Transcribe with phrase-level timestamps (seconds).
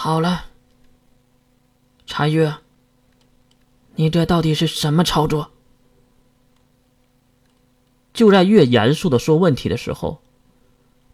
[0.00, 0.44] 好了，
[2.06, 2.54] 查月，
[3.96, 5.50] 你这到底是什么操作？
[8.14, 10.20] 就在月严肃的说问题的时候，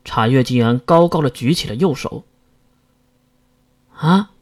[0.05, 2.25] 查月竟然高高的举起了右手。
[3.97, 4.33] 啊！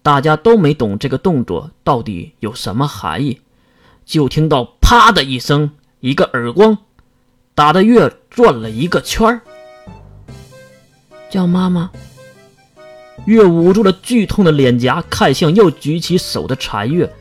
[0.00, 3.42] 大家都没懂这个动作到底有什么含义，
[4.06, 6.78] 就听到“啪”的一声，一个耳光，
[7.54, 9.42] 打得月转了一个圈儿。
[11.28, 11.90] 叫妈妈。
[13.26, 17.12] 月捂住了剧痛的脸颊，看向又举起手的残月。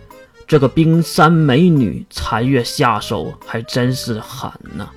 [0.48, 4.89] 这个冰山美女，残月下手还真是狠呢。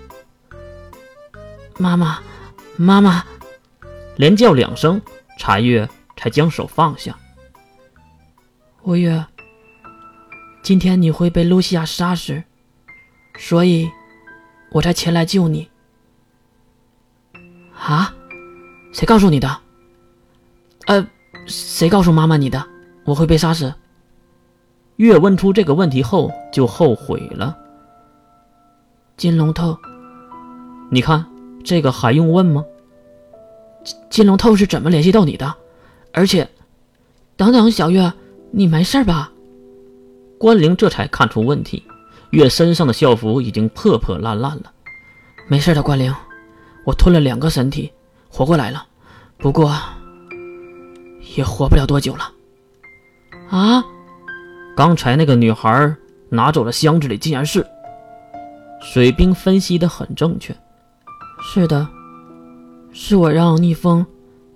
[1.78, 2.20] 妈妈，
[2.76, 3.24] 妈妈，
[4.16, 5.02] 连叫两声，
[5.38, 7.14] 残月才将手放下。
[8.82, 9.26] 吴月，
[10.62, 12.42] 今天你会被露西亚杀死，
[13.36, 13.90] 所以
[14.70, 15.68] 我才前来救你。
[17.78, 18.14] 啊？
[18.94, 19.60] 谁告诉你的？
[20.92, 21.06] 呃，
[21.46, 22.62] 谁告诉妈妈你的？
[23.06, 23.72] 我会被杀死？
[24.96, 27.56] 月问出这个问题后就后悔了。
[29.16, 29.74] 金龙头，
[30.90, 31.24] 你看
[31.64, 32.62] 这个还用问吗？
[34.10, 35.54] 金龙头是怎么联系到你的？
[36.12, 36.46] 而且，
[37.38, 38.12] 等等，小月，
[38.50, 39.32] 你没事吧？
[40.38, 41.82] 关灵这才看出问题，
[42.32, 44.70] 月身上的校服已经破破烂烂了。
[45.48, 46.14] 没事的，关灵，
[46.84, 47.90] 我吞了两个身体，
[48.28, 48.86] 活过来了。
[49.38, 49.74] 不过。
[51.36, 52.32] 也活不了多久了，
[53.50, 53.84] 啊！
[54.76, 55.94] 刚才那个女孩
[56.28, 57.66] 拿走了箱子里，竟然是
[58.80, 59.34] 水兵。
[59.34, 60.54] 分析的很正确，
[61.42, 61.86] 是的，
[62.92, 64.04] 是我让逆风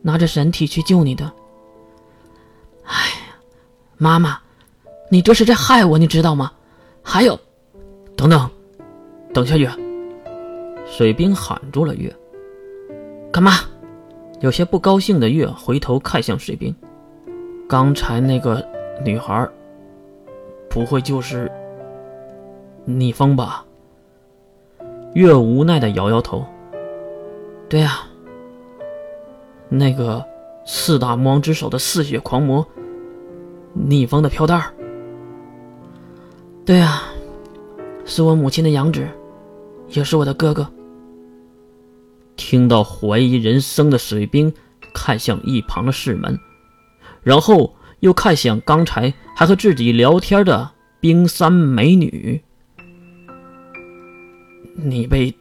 [0.02, 1.30] 拿着神体去救你的。
[2.84, 3.36] 哎呀，
[3.98, 4.38] 妈妈，
[5.10, 6.52] 你这是在害我，你知道吗？
[7.02, 7.38] 还有，
[8.16, 8.50] 等等，
[9.32, 9.70] 等下月，
[10.86, 12.14] 水兵喊住了月，
[13.32, 13.60] 干嘛？
[14.40, 16.74] 有些不高兴的月回头看向水兵，
[17.66, 18.62] 刚才那个
[19.04, 19.48] 女孩，
[20.68, 21.50] 不会就是
[22.84, 23.64] 逆风吧？
[25.14, 26.44] 月无奈的摇摇头。
[27.68, 28.00] 对呀，
[29.70, 30.22] 那个
[30.66, 32.64] 四大魔王之首的嗜血狂魔，
[33.72, 34.72] 逆风的飘带儿。
[36.66, 37.02] 对呀，
[38.04, 39.08] 是我母亲的养子，
[39.88, 40.68] 也是我的哥哥。
[42.36, 44.52] 听到怀疑人生的水兵
[44.94, 46.38] 看向一旁的室门，
[47.22, 50.70] 然后又看向刚才还和自己聊天的
[51.00, 52.42] 冰山美女。
[54.74, 55.34] 你被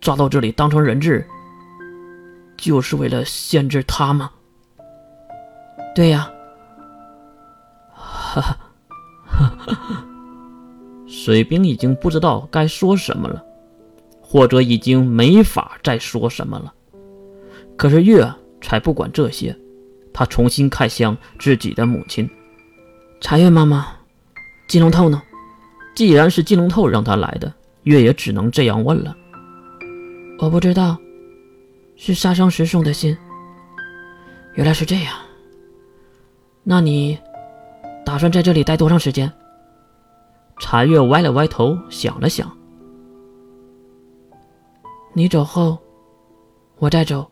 [0.00, 1.26] 抓到这里当成人质，
[2.56, 4.30] 就是为了限制他吗？
[5.94, 6.30] 对呀。
[7.94, 8.58] 哈哈，
[9.26, 10.04] 哈哈，
[11.06, 13.44] 水兵已经不知道该说什么了。
[14.32, 16.72] 或者已经没法再说什么了。
[17.76, 18.26] 可是月
[18.62, 19.54] 才不管这些，
[20.10, 22.26] 他重新看向自己的母亲，
[23.20, 23.88] 茶月妈妈，
[24.66, 25.22] 金龙透呢？
[25.94, 29.14] 既然是金龙透让他来的，月也只能这样问了。
[30.38, 30.96] 我不知道，
[31.94, 33.14] 是杀生石送的信。
[34.54, 35.14] 原来是这样。
[36.62, 37.18] 那你
[38.02, 39.30] 打算在这里待多长时间？
[40.58, 42.50] 茶月歪了歪头，想了想。
[45.14, 45.78] 你走后，
[46.78, 47.30] 我再走。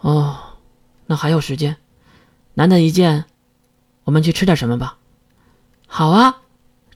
[0.00, 0.38] 哦，
[1.06, 1.76] 那还有时间，
[2.54, 3.24] 难得一见，
[4.04, 4.98] 我们去吃点什么吧。
[5.88, 6.42] 好啊，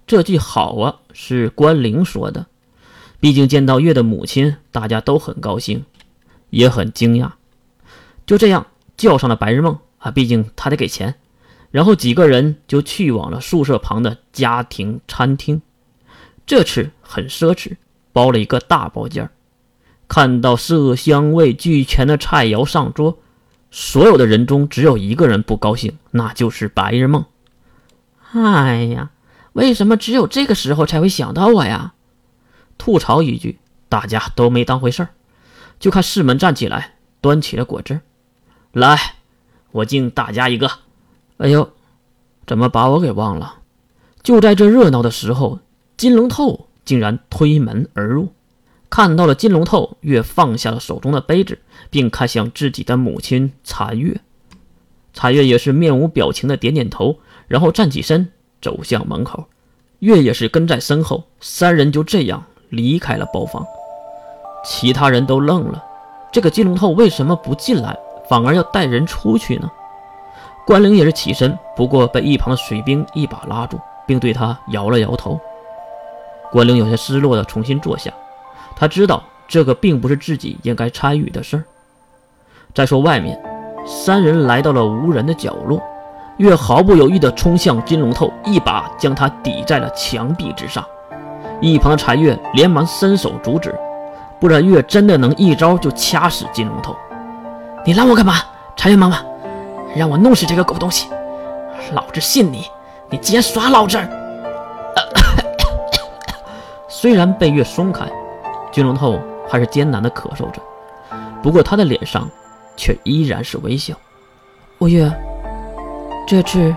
[0.07, 2.47] 这句“好啊”是关灵说的。
[3.19, 5.85] 毕竟见到月的母亲，大家都很高兴，
[6.51, 7.33] 也很惊讶。
[8.27, 11.17] 就这样叫上了白日梦啊，毕竟他得给钱。
[11.73, 15.61] 然后几个人就去往了宿舍旁的家庭餐厅，
[16.47, 17.77] 这次很奢侈。
[18.19, 19.31] 包了一个大包间
[20.09, 23.19] 看到色香味俱全的菜肴上桌，
[23.71, 27.25] 所有的人中只有一个人不高兴，那就是白日梦。
[28.33, 29.13] 哎呀，
[29.53, 31.95] 为什么只有这个时候才会想到我呀？
[32.77, 35.11] 吐槽一句，大家都没当回事儿。
[35.79, 38.01] 就看世门站起来，端起了果汁，
[38.73, 38.99] 来，
[39.71, 40.69] 我敬大家一个。
[41.37, 41.71] 哎呦，
[42.49, 43.59] 怎么把我给忘了？
[44.25, 45.61] 就在这热闹的时候，
[45.97, 46.68] 金龙透。
[46.89, 48.33] 竟然推门而入，
[48.89, 51.59] 看到了金龙透，月放下了手中的杯子，
[51.91, 54.23] 并看向自己的母亲残月。
[55.13, 58.33] 残月也是面无表情的点点头，然后站起身
[58.63, 59.49] 走向门口，
[59.99, 61.25] 月也是跟在身后。
[61.41, 63.67] 三人就这样离开了包房。
[64.65, 65.85] 其他人都愣了，
[66.33, 67.95] 这个金龙透为什么不进来，
[68.31, 69.71] 反而要带人出去呢？
[70.67, 75.39] 关灵也是起身，不过被一旁的水兵一把拉住，并对他摇了摇头。
[76.51, 78.11] 关灵有些失落的重新坐下，
[78.77, 81.65] 他知道这个并不是自己应该参与的事儿。
[82.75, 83.41] 再说外面，
[83.87, 85.81] 三人来到了无人的角落，
[86.37, 90.85] 月毫不犹豫地冲向金龙头，一把将他抵在了墙壁之上。
[91.61, 93.75] 一旁的柴月连忙伸手阻止，
[94.41, 96.97] 不然月真的能一招就掐死金龙头。
[97.85, 98.35] 你拦我干嘛？
[98.77, 99.19] 柴月妈妈，
[99.97, 101.09] 让我弄死这个狗东西！
[101.93, 102.67] 老子信你，
[103.11, 103.99] 你竟然耍老子！
[107.01, 108.11] 虽然被月松开，
[108.73, 110.61] 金龙头还是艰难地咳嗽着，
[111.41, 112.29] 不过他的脸上
[112.77, 113.95] 却依然是微笑。
[114.79, 115.09] 我月，
[116.27, 116.75] 这次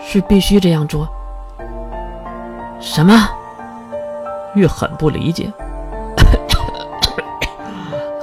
[0.00, 1.08] 是必须这样做。
[2.80, 3.14] 什么？
[4.56, 5.52] 月很不理解。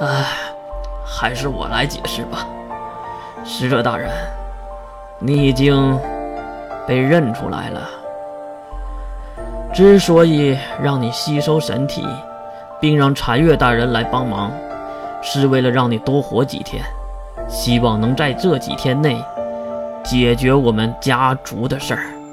[0.02, 0.26] 唉，
[1.06, 2.46] 还是我来解释吧。
[3.46, 4.10] 使者大人，
[5.18, 5.98] 你已经
[6.86, 7.80] 被认出来了。
[9.74, 12.06] 之所以让你吸收神体，
[12.80, 14.52] 并让禅月大人来帮忙，
[15.20, 16.80] 是为了让你多活几天，
[17.48, 19.20] 希望能在这几天内
[20.04, 22.23] 解决我们家族的事儿。